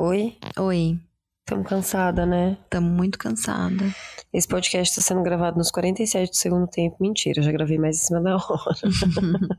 [0.00, 0.36] Oi?
[0.56, 0.96] Oi,
[1.40, 2.56] Estamos cansada, né?
[2.70, 3.92] tamo muito cansada.
[4.32, 6.98] Esse podcast está sendo gravado nos 47 do segundo tempo.
[7.00, 9.58] Mentira, já gravei mais em cima da hora.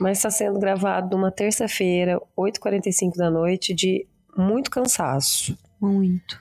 [0.00, 5.58] Mas está sendo gravado numa terça-feira, 8h45 da noite, de muito cansaço.
[5.78, 6.40] Muito.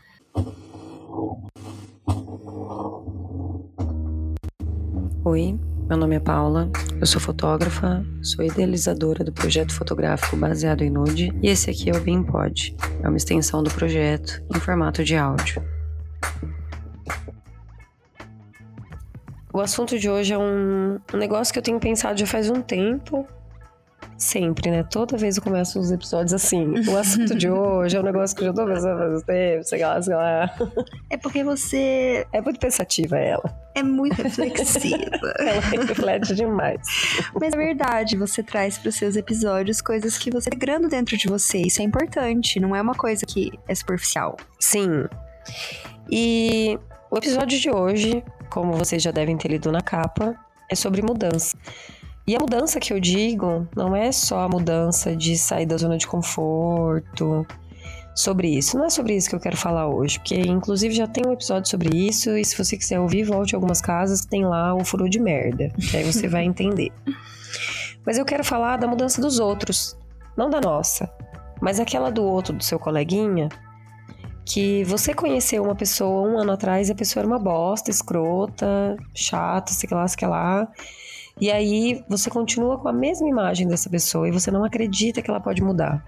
[5.25, 6.69] Oi, meu nome é Paula,
[6.99, 11.93] eu sou fotógrafa, sou idealizadora do projeto fotográfico baseado em nude e esse aqui é
[11.93, 15.63] o BeamPod, é uma extensão do projeto em formato de áudio.
[19.53, 23.27] O assunto de hoje é um negócio que eu tenho pensado já faz um tempo.
[24.17, 24.83] Sempre, né?
[24.83, 26.73] Toda vez eu começo os episódios assim.
[26.87, 29.81] O assunto de hoje é um negócio que eu já tô pensando faz tempo, sei
[29.81, 30.55] lá, sei lá.
[31.09, 33.43] É porque você É muito pensativa ela.
[33.75, 34.97] é muito reflexiva.
[35.39, 36.81] Ela reflete demais.
[37.39, 41.17] Mas é verdade, você traz para os seus episódios coisas que você tá grando dentro
[41.17, 41.57] de você.
[41.59, 44.37] Isso é importante, não é uma coisa que é superficial.
[44.59, 45.05] Sim.
[46.09, 46.77] E
[47.11, 50.35] o episódio de hoje, como vocês já devem ter lido na capa,
[50.69, 51.57] é sobre mudança.
[52.25, 55.97] E a mudança que eu digo não é só a mudança de sair da zona
[55.97, 57.45] de conforto,
[58.15, 58.77] sobre isso.
[58.77, 61.69] Não é sobre isso que eu quero falar hoje, porque inclusive já tem um episódio
[61.69, 64.85] sobre isso, e se você quiser ouvir, volte a algumas casas que tem lá o
[64.85, 66.91] furo de merda, que aí você vai entender.
[68.05, 69.97] Mas eu quero falar da mudança dos outros,
[70.37, 71.09] não da nossa,
[71.61, 73.49] mas aquela do outro, do seu coleguinha,
[74.45, 78.97] que você conheceu uma pessoa um ano atrás e a pessoa era uma bosta, escrota,
[79.13, 80.67] chata, sei lá, sei lá.
[81.41, 85.29] E aí você continua com a mesma imagem dessa pessoa e você não acredita que
[85.29, 86.03] ela pode mudar,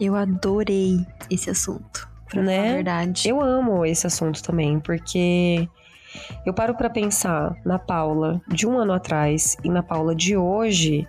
[0.00, 2.56] Eu adorei esse assunto, pra Né?
[2.56, 3.28] falar a verdade.
[3.28, 5.68] Eu amo esse assunto também, porque
[6.44, 11.08] eu paro pra pensar na Paula de um ano atrás e na Paula de hoje.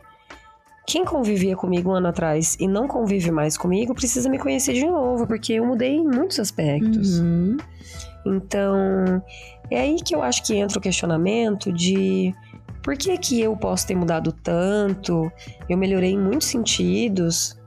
[0.86, 4.86] Quem convivia comigo um ano atrás e não convive mais comigo precisa me conhecer de
[4.86, 7.20] novo, porque eu mudei em muitos aspectos.
[7.20, 7.58] Uhum.
[8.26, 9.22] Então,
[9.70, 12.34] é aí que eu acho que entra o questionamento de
[12.88, 15.30] por que que eu posso ter mudado tanto?
[15.68, 17.60] Eu melhorei em muitos sentidos.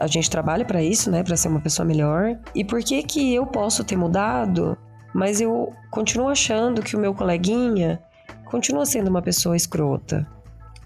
[0.00, 2.38] A gente trabalha para isso, né, para ser uma pessoa melhor.
[2.54, 4.78] E por que que eu posso ter mudado,
[5.12, 8.00] mas eu continuo achando que o meu coleguinha
[8.44, 10.24] continua sendo uma pessoa escrota?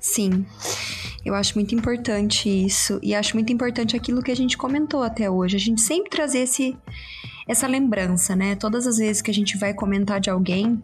[0.01, 0.47] Sim.
[1.23, 2.99] Eu acho muito importante isso.
[3.03, 5.55] E acho muito importante aquilo que a gente comentou até hoje.
[5.55, 6.75] A gente sempre trazer esse,
[7.47, 8.57] essa lembrança, né?
[8.57, 10.83] Todas as vezes que a gente vai comentar de alguém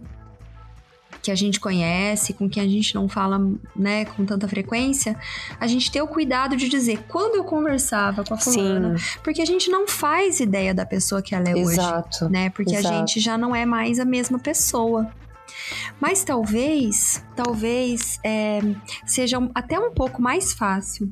[1.22, 3.40] que a gente conhece, com quem a gente não fala,
[3.76, 5.16] né, com tanta frequência,
[5.60, 9.44] a gente ter o cuidado de dizer quando eu conversava com a fulana, porque a
[9.46, 12.28] gente não faz ideia da pessoa que ela é hoje exato.
[12.28, 12.50] né?
[12.50, 12.94] Porque Exato.
[12.94, 15.10] a gente já não é mais a mesma pessoa.
[16.00, 18.60] Mas talvez, talvez é,
[19.06, 21.10] seja até um pouco mais fácil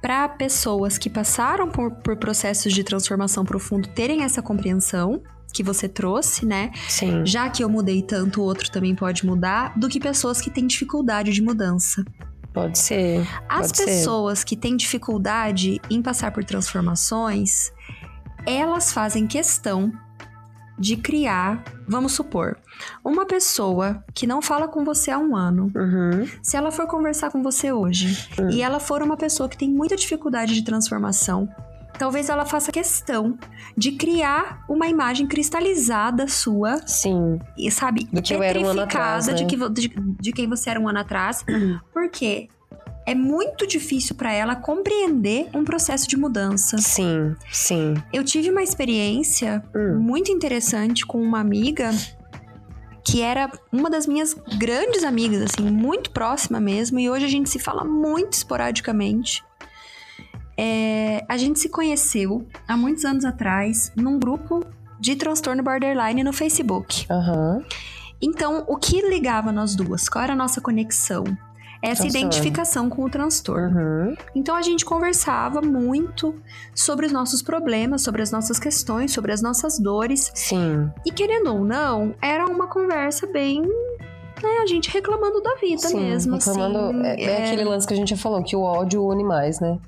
[0.00, 5.88] para pessoas que passaram por, por processos de transformação profundo terem essa compreensão que você
[5.88, 6.70] trouxe, né?
[6.88, 7.24] Sim.
[7.26, 10.66] Já que eu mudei tanto, o outro também pode mudar, do que pessoas que têm
[10.66, 12.04] dificuldade de mudança.
[12.52, 13.26] Pode ser.
[13.48, 13.84] As Pode ser.
[13.86, 17.70] pessoas que têm dificuldade em passar por transformações,
[18.46, 19.92] elas fazem questão
[20.78, 22.56] de criar, vamos supor,
[23.04, 25.70] uma pessoa que não fala com você há um ano.
[25.74, 26.26] Uhum.
[26.42, 28.50] Se ela for conversar com você hoje Hum.
[28.50, 31.48] e ela for uma pessoa que tem muita dificuldade de transformação,
[32.02, 33.38] talvez ela faça questão
[33.76, 37.38] de criar uma imagem cristalizada sua Sim.
[37.56, 39.88] e sabe, Do que eu era um ano atrás, petrificada de, né?
[39.88, 41.44] que, de, de quem você era um ano atrás,
[41.92, 42.48] porque
[43.06, 46.76] é muito difícil para ela compreender um processo de mudança.
[46.78, 47.36] Sim.
[47.52, 47.94] Sim.
[48.12, 50.00] Eu tive uma experiência Hum.
[50.00, 51.92] muito interessante com uma amiga
[53.04, 57.48] que era uma das minhas grandes amigas, assim, muito próxima mesmo, e hoje a gente
[57.48, 59.42] se fala muito esporadicamente.
[60.56, 64.64] É, a gente se conheceu há muitos anos atrás num grupo
[65.00, 67.06] de transtorno borderline no Facebook.
[67.10, 67.64] Aham.
[68.20, 70.08] Então, o que ligava nós duas?
[70.08, 71.24] Qual era a nossa conexão?
[71.82, 72.28] Essa Transtorno.
[72.28, 73.80] identificação com o transtorno.
[73.80, 74.16] Uhum.
[74.36, 76.32] Então, a gente conversava muito
[76.72, 80.30] sobre os nossos problemas, sobre as nossas questões, sobre as nossas dores.
[80.32, 80.88] Sim.
[81.04, 83.62] E querendo ou não, era uma conversa bem.
[83.62, 86.36] Né, a gente reclamando da vida Sim, mesmo.
[86.36, 87.00] reclamando.
[87.00, 89.60] assim, é, é aquele lance que a gente já falou, que o ódio une mais,
[89.60, 89.78] né?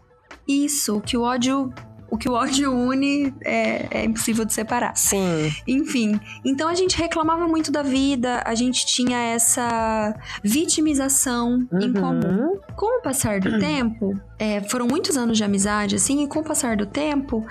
[0.46, 1.72] Isso, que o ódio.
[2.10, 4.94] O que o ódio une é, é impossível de separar.
[4.96, 5.52] Sim.
[5.66, 12.52] Enfim, então a gente reclamava muito da vida, a gente tinha essa vitimização em comum.
[12.52, 12.60] Uhum.
[12.76, 16.44] Com o passar do tempo, é, foram muitos anos de amizade, assim, e com o
[16.44, 17.44] passar do tempo,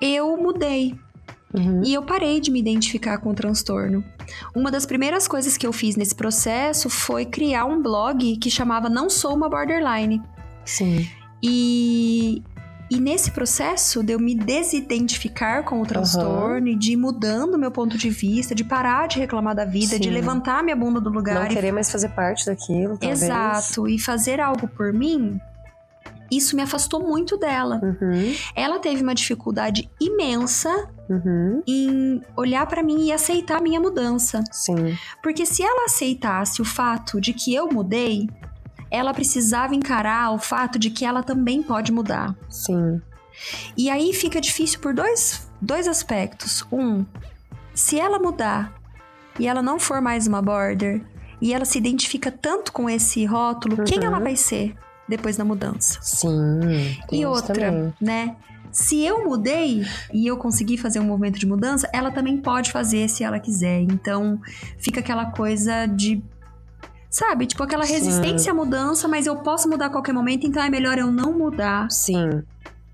[0.00, 0.98] eu mudei.
[1.54, 1.82] Uhum.
[1.84, 4.04] E eu parei de me identificar com o transtorno.
[4.54, 8.88] Uma das primeiras coisas que eu fiz nesse processo foi criar um blog que chamava
[8.88, 10.20] Não Sou uma Borderline.
[10.64, 11.08] Sim.
[11.42, 12.42] E
[12.90, 16.72] E nesse processo de eu me desidentificar com o transtorno uhum.
[16.72, 20.00] e de ir mudando meu ponto de vista, de parar de reclamar da vida, Sim.
[20.00, 21.42] de levantar minha bunda do lugar.
[21.42, 23.22] Não querer mais fazer parte daquilo, talvez.
[23.22, 23.86] Exato.
[23.86, 25.38] E fazer algo por mim,
[26.30, 27.78] isso me afastou muito dela.
[27.82, 28.34] Uhum.
[28.56, 31.62] Ela teve uma dificuldade imensa uhum.
[31.66, 34.42] em olhar para mim e aceitar a minha mudança.
[34.50, 34.96] Sim.
[35.22, 38.28] Porque se ela aceitasse o fato de que eu mudei,
[38.90, 42.34] ela precisava encarar o fato de que ela também pode mudar.
[42.48, 43.00] Sim.
[43.76, 46.64] E aí fica difícil por dois, dois aspectos.
[46.72, 47.04] Um,
[47.74, 48.74] se ela mudar
[49.38, 51.00] e ela não for mais uma border
[51.40, 53.84] e ela se identifica tanto com esse rótulo, uhum.
[53.84, 54.24] quem ela uhum.
[54.24, 54.74] vai ser
[55.08, 55.98] depois da mudança?
[56.02, 56.98] Sim.
[57.12, 57.94] E outra, também.
[58.00, 58.36] né?
[58.70, 59.82] Se eu mudei
[60.12, 63.80] e eu consegui fazer um movimento de mudança, ela também pode fazer se ela quiser.
[63.80, 64.40] Então,
[64.78, 66.22] fica aquela coisa de
[67.10, 67.46] Sabe?
[67.46, 68.50] Tipo aquela resistência Sim.
[68.50, 71.90] à mudança, mas eu posso mudar a qualquer momento, então é melhor eu não mudar.
[71.90, 72.42] Sim.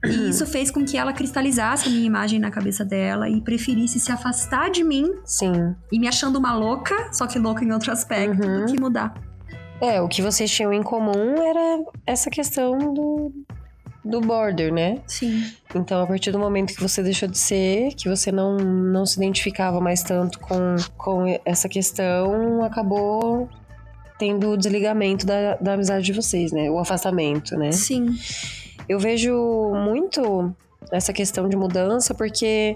[0.04, 3.98] E isso fez com que ela cristalizasse a minha imagem na cabeça dela e preferisse
[3.98, 5.10] se afastar de mim.
[5.24, 5.74] Sim.
[5.90, 8.60] E me achando uma louca, só que louca em outro aspecto, uhum.
[8.60, 9.14] do que mudar.
[9.80, 13.32] É, o que vocês tinham em comum era essa questão do,
[14.04, 15.00] do border, né?
[15.06, 15.50] Sim.
[15.74, 19.16] Então, a partir do momento que você deixou de ser, que você não, não se
[19.16, 23.48] identificava mais tanto com, com essa questão, acabou
[24.24, 26.70] tendo o desligamento da, da amizade de vocês, né?
[26.70, 27.70] O afastamento, né?
[27.72, 28.16] Sim.
[28.88, 29.34] Eu vejo
[29.74, 30.50] muito
[30.90, 32.74] essa questão de mudança porque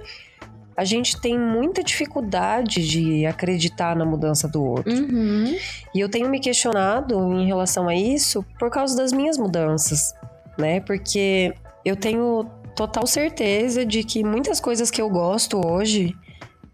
[0.76, 4.92] a gente tem muita dificuldade de acreditar na mudança do outro.
[4.92, 5.56] Uhum.
[5.94, 10.14] E eu tenho me questionado em relação a isso por causa das minhas mudanças,
[10.58, 10.80] né?
[10.80, 12.44] Porque eu tenho
[12.76, 16.14] total certeza de que muitas coisas que eu gosto hoje,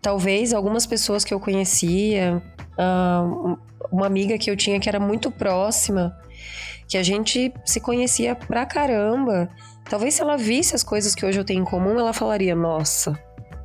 [0.04, 2.42] talvez algumas pessoas que eu conhecia,
[3.90, 6.14] uma amiga que eu tinha que era muito próxima,
[6.86, 9.48] que a gente se conhecia pra caramba.
[9.88, 13.18] Talvez se ela visse as coisas que hoje eu tenho em comum, ela falaria: Nossa,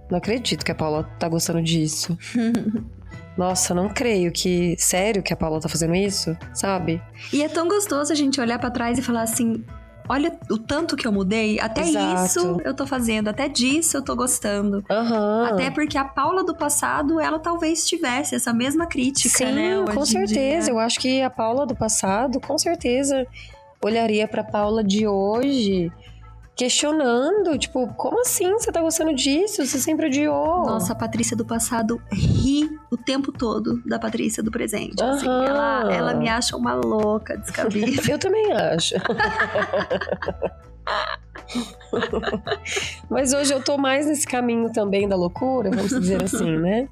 [0.10, 2.18] não acredito que a Paula tá gostando disso.
[3.38, 4.78] Nossa, não creio que.
[4.78, 6.38] Sério que a Paula tá fazendo isso?
[6.54, 7.02] Sabe?
[7.34, 9.66] E é tão gostoso a gente olhar para trás e falar assim:
[10.10, 12.26] olha o tanto que eu mudei, até Exato.
[12.26, 14.84] isso eu tô fazendo, até disso eu tô gostando.
[14.90, 15.44] Uhum.
[15.46, 19.86] Até porque a Paula do passado, ela talvez tivesse essa mesma crítica, Sim, né?
[19.94, 20.72] com certeza.
[20.72, 23.28] Eu acho que a Paula do passado, com certeza,
[23.80, 25.92] olharia pra Paula de hoje
[26.60, 29.66] questionando, tipo, como assim você tá gostando disso?
[29.66, 30.66] Você sempre odiou.
[30.66, 35.02] Nossa, a Patrícia do passado ri o tempo todo da Patrícia do presente.
[35.02, 35.10] Uhum.
[35.10, 38.02] Assim, ela, ela me acha uma louca, descabida.
[38.12, 38.96] Eu também acho.
[43.10, 46.90] Mas hoje eu tô mais nesse caminho também da loucura, vamos dizer assim, né?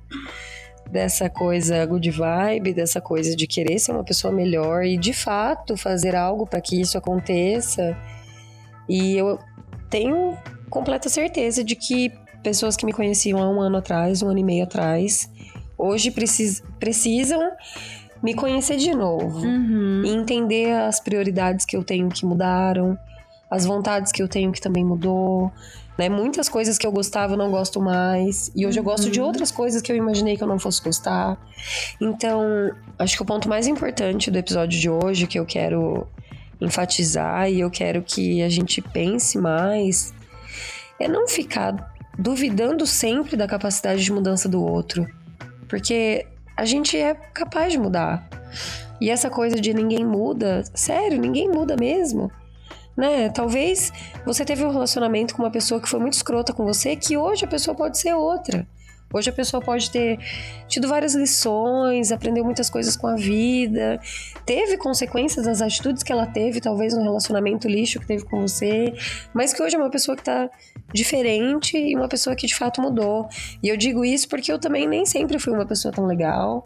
[0.89, 5.75] Dessa coisa good vibe, dessa coisa de querer ser uma pessoa melhor e de fato
[5.75, 7.97] fazer algo para que isso aconteça.
[8.87, 9.37] E eu
[9.89, 10.37] tenho
[10.69, 12.11] completa certeza de que
[12.43, 15.29] pessoas que me conheciam há um ano atrás, um ano e meio atrás,
[15.77, 17.51] hoje precis, precisam
[18.21, 20.03] me conhecer de novo uhum.
[20.03, 22.97] e entender as prioridades que eu tenho que mudaram,
[23.49, 25.51] as vontades que eu tenho que também mudou,
[25.97, 26.09] né?
[26.09, 28.85] Muitas coisas que eu gostava eu não gosto mais e hoje uhum.
[28.85, 29.27] eu gosto de uhum.
[29.27, 31.37] outras coisas que eu imaginei que eu não fosse gostar.
[32.01, 36.07] Então, acho que o ponto mais importante do episódio de hoje que eu quero
[36.59, 40.13] enfatizar e eu quero que a gente pense mais
[40.99, 45.07] é não ficar duvidando sempre da capacidade de mudança do outro,
[45.67, 48.27] porque a gente é capaz de mudar.
[48.99, 52.31] E essa coisa de ninguém muda, sério, ninguém muda mesmo.
[52.95, 53.29] Né?
[53.29, 53.93] Talvez
[54.25, 57.45] você teve um relacionamento com uma pessoa que foi muito escrota com você, que hoje
[57.45, 58.67] a pessoa pode ser outra.
[59.17, 60.19] Hoje a pessoa pode ter
[60.67, 63.99] tido várias lições, aprendeu muitas coisas com a vida,
[64.45, 68.93] teve consequências das atitudes que ela teve, talvez no relacionamento lixo que teve com você,
[69.33, 70.49] mas que hoje é uma pessoa que tá
[70.93, 73.27] diferente e uma pessoa que de fato mudou.
[73.63, 76.65] E eu digo isso porque eu também nem sempre fui uma pessoa tão legal.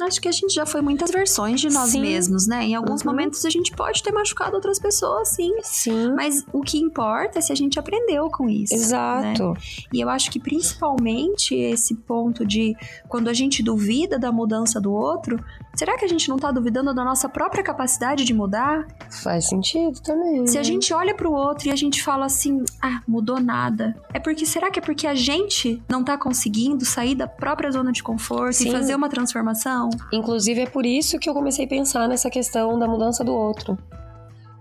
[0.00, 2.00] Acho que a gente já foi muitas versões de nós sim.
[2.00, 2.64] mesmos, né?
[2.64, 3.10] Em alguns uhum.
[3.10, 5.52] momentos a gente pode ter machucado outras pessoas, sim.
[5.62, 6.12] Sim.
[6.14, 8.74] Mas o que importa é se a gente aprendeu com isso.
[8.74, 8.80] Né?
[8.80, 9.48] Exato.
[9.50, 9.54] Né?
[9.92, 12.76] E eu acho que principalmente esse ponto de
[13.08, 15.42] quando a gente duvida da mudança do outro,
[15.74, 18.86] será que a gente não tá duvidando da nossa própria capacidade de mudar?
[19.22, 20.46] Faz sentido também.
[20.46, 23.96] Se a gente olha pro outro e a gente fala assim, ah, mudou nada.
[24.12, 27.92] É porque será que é porque a gente não tá conseguindo sair da própria zona
[27.92, 28.68] de conforto sim.
[28.68, 29.85] e fazer uma transformação?
[29.86, 30.18] Não.
[30.18, 33.78] Inclusive, é por isso que eu comecei a pensar nessa questão da mudança do outro.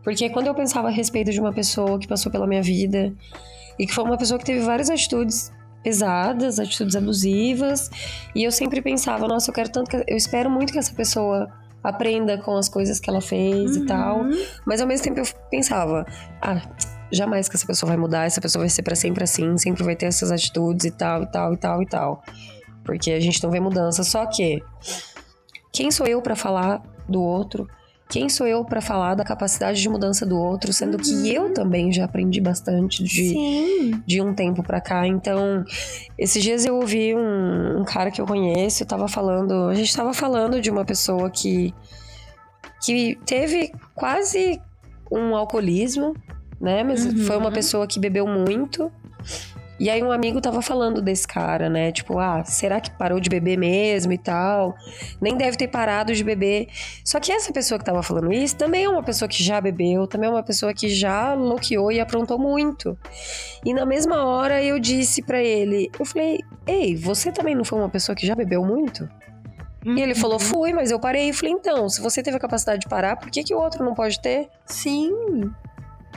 [0.04, 3.14] Porque quando eu pensava a respeito de uma pessoa que passou pela minha vida
[3.80, 5.52] e que foi uma pessoa que teve várias atitudes
[5.84, 7.90] pesadas, atitudes abusivas,
[8.34, 11.52] e eu sempre pensava, nossa, eu quero tanto que eu espero muito que essa pessoa
[11.84, 13.84] aprenda com as coisas que ela fez uhum.
[13.84, 14.26] e tal.
[14.66, 16.06] Mas ao mesmo tempo eu pensava,
[16.42, 16.62] ah,
[17.12, 19.96] jamais que essa pessoa vai mudar, essa pessoa vai ser para sempre assim, sempre vai
[19.96, 22.24] ter essas atitudes e tal, e tal, e tal, e tal.
[22.84, 24.04] Porque a gente não vê mudança.
[24.04, 24.62] Só que,
[25.76, 27.68] quem sou eu para falar do outro?
[28.08, 31.02] Quem sou eu para falar da capacidade de mudança do outro, sendo uhum.
[31.02, 35.06] que eu também já aprendi bastante de, de um tempo para cá.
[35.06, 35.66] Então,
[36.18, 40.14] esses dias eu ouvi um, um cara que eu conheço, tava falando, a gente tava
[40.14, 41.74] falando de uma pessoa que
[42.84, 44.62] que teve quase
[45.12, 46.16] um alcoolismo,
[46.62, 46.84] né?
[46.84, 47.26] Mas uhum.
[47.26, 48.92] foi uma pessoa que bebeu muito.
[49.78, 51.92] E aí um amigo tava falando desse cara, né?
[51.92, 54.76] Tipo, ah, será que parou de beber mesmo e tal?
[55.20, 56.68] Nem deve ter parado de beber.
[57.04, 60.08] Só que essa pessoa que tava falando isso também é uma pessoa que já bebeu,
[60.08, 62.98] também é uma pessoa que já loqueou e aprontou muito.
[63.66, 67.80] E na mesma hora eu disse para ele, eu falei: "Ei, você também não foi
[67.80, 69.10] uma pessoa que já bebeu muito?"
[69.86, 70.40] E ele falou, uhum.
[70.40, 71.30] fui, mas eu parei.
[71.30, 73.86] Eu falei, então, se você teve a capacidade de parar, por que, que o outro
[73.86, 74.50] não pode ter?
[74.66, 75.14] Sim.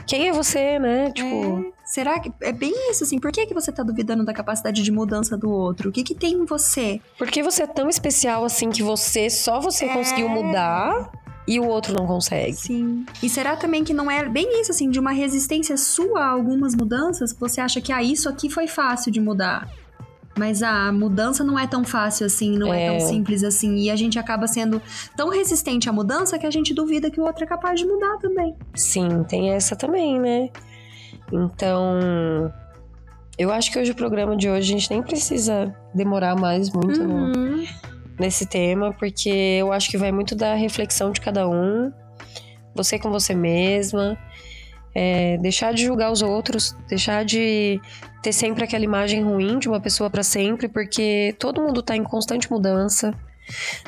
[0.09, 1.11] Quem é você, né?
[1.11, 1.67] Tipo.
[1.67, 1.71] É.
[1.85, 2.33] Será que.
[2.41, 3.19] É bem isso, assim.
[3.19, 5.89] Por que, que você tá duvidando da capacidade de mudança do outro?
[5.89, 6.99] O que, que tem em você?
[7.15, 9.93] Por que você é tão especial assim que você, só você é...
[9.93, 11.11] conseguiu mudar?
[11.47, 12.53] e o outro não consegue.
[12.53, 13.03] Sim.
[13.23, 16.75] E será também que não é bem isso, assim, de uma resistência sua a algumas
[16.75, 17.33] mudanças?
[17.33, 19.67] Você acha que, ah, isso aqui foi fácil de mudar.
[20.39, 23.75] Mas a mudança não é tão fácil assim, não é, é tão simples assim.
[23.75, 24.81] E a gente acaba sendo
[25.17, 28.17] tão resistente à mudança que a gente duvida que o outro é capaz de mudar
[28.19, 28.55] também.
[28.73, 30.49] Sim, tem essa também, né?
[31.29, 31.99] Então,
[33.37, 37.01] eu acho que hoje o programa de hoje a gente nem precisa demorar mais muito
[37.01, 37.65] uhum.
[38.17, 41.91] nesse tema, porque eu acho que vai muito da reflexão de cada um,
[42.73, 44.17] você com você mesma,
[44.93, 47.79] é, deixar de julgar os outros, deixar de
[48.21, 52.03] ter sempre aquela imagem ruim de uma pessoa para sempre, porque todo mundo tá em
[52.03, 53.13] constante mudança.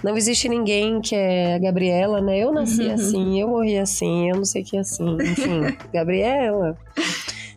[0.04, 2.40] Não existe ninguém que é a Gabriela, né?
[2.40, 2.94] Eu nasci uhum.
[2.94, 5.18] assim, eu morri assim, eu não sei o que assim.
[5.22, 6.78] Enfim, Gabriela.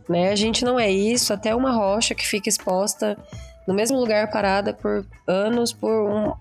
[0.09, 0.31] Né?
[0.31, 3.17] A gente não é isso, até uma rocha que fica exposta
[3.66, 6.33] no mesmo lugar parada por anos, por um,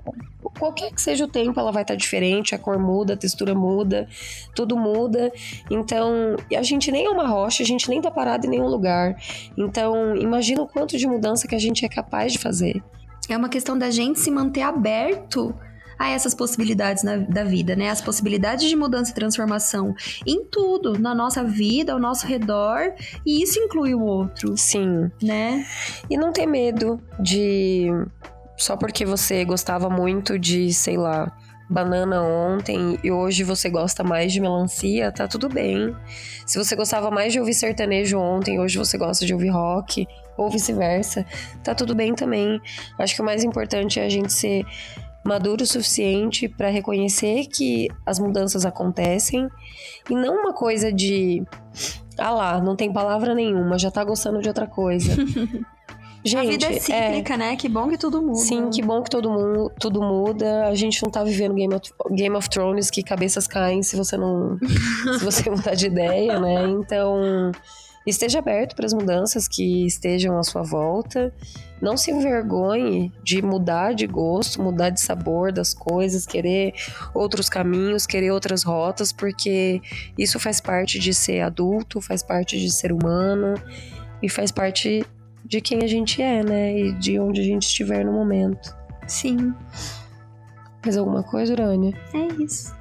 [0.58, 3.56] qualquer que seja o tempo, ela vai estar tá diferente, a cor muda, a textura
[3.56, 4.08] muda,
[4.56, 5.32] tudo muda.
[5.70, 9.16] Então, a gente nem é uma rocha, a gente nem tá parado em nenhum lugar.
[9.58, 12.84] Então, imagina o quanto de mudança que a gente é capaz de fazer.
[13.30, 15.56] É uma questão da gente se manter aberto
[15.98, 17.90] a essas possibilidades na, da vida, né?
[17.90, 19.96] As possibilidades de mudança e transformação
[20.26, 22.94] em tudo, na nossa vida, ao nosso redor,
[23.26, 24.58] e isso inclui o outro.
[24.58, 25.10] Sim.
[25.22, 25.66] Né?
[26.10, 27.88] E não ter medo de.
[28.58, 31.32] Só porque você gostava muito de, sei lá,
[31.70, 35.96] banana ontem e hoje você gosta mais de melancia, tá tudo bem.
[36.46, 40.08] Se você gostava mais de ouvir sertanejo ontem, hoje você gosta de ouvir rock,
[40.38, 41.26] ou vice-versa,
[41.64, 42.62] tá tudo bem também.
[42.98, 44.66] Acho que o mais importante é a gente ser
[45.24, 49.48] maduro o suficiente para reconhecer que as mudanças acontecem
[50.10, 51.44] e não uma coisa de
[52.18, 55.16] ah lá, não tem palavra nenhuma, já tá gostando de outra coisa.
[56.24, 57.38] Gente, a vida é cíclica, é...
[57.38, 57.56] né?
[57.56, 58.38] Que bom que tudo muda.
[58.38, 60.68] Sim, que bom que todo mundo, tudo muda.
[60.68, 64.18] A gente não tá vivendo Game of, Game of Thrones que cabeças caem se você
[64.18, 64.60] não
[65.18, 66.68] se você mudar de ideia, né?
[66.68, 67.52] Então,
[68.06, 71.34] esteja aberto para as mudanças que estejam à sua volta.
[71.82, 76.74] Não se envergonhe de mudar de gosto, mudar de sabor das coisas, querer
[77.14, 79.82] outros caminhos, querer outras rotas, porque
[80.18, 83.56] isso faz parte de ser adulto, faz parte de ser humano
[84.22, 85.06] e faz parte
[85.44, 86.78] de quem a gente é, né?
[86.78, 88.74] E de onde a gente estiver no momento.
[89.08, 89.54] Sim.
[90.84, 91.94] Mais alguma coisa, Urânia?
[92.14, 92.74] É isso.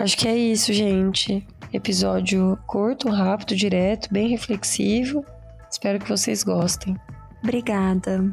[0.00, 1.46] Acho que é isso, gente.
[1.72, 5.24] Episódio curto, rápido, direto, bem reflexivo.
[5.70, 6.96] Espero que vocês gostem.
[7.42, 8.24] Obrigada.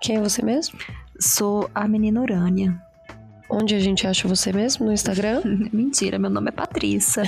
[0.00, 0.78] Quem é você mesmo?
[1.18, 2.80] Sou a menina Urânia.
[3.48, 4.86] Onde a gente acha você mesmo?
[4.86, 5.42] No Instagram?
[5.72, 7.22] Mentira, meu nome é Patrícia.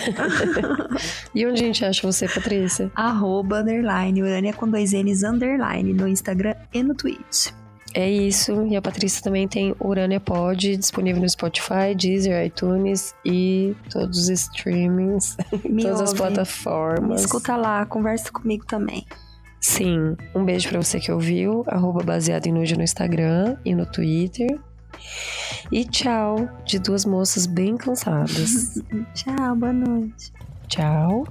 [1.35, 2.91] e onde a gente acha você, Patrícia?
[2.95, 7.51] Arroba, underline, Urânia com dois N's, underline, no Instagram e no Twitch.
[7.95, 8.67] É isso.
[8.67, 14.29] E a Patrícia também tem Urânia Pod, disponível no Spotify, Deezer, iTunes e todos os
[14.29, 16.03] streamings, todas ouve.
[16.05, 17.21] as plataformas.
[17.21, 19.07] Me escuta lá, conversa comigo também.
[19.61, 23.87] Sim, um beijo para você que ouviu, arroba baseado em nude no Instagram e no
[23.87, 24.59] Twitter.
[25.71, 28.83] E tchau, de duas moças bem cansadas.
[29.15, 30.33] tchau, boa noite.
[30.69, 31.25] Tchau.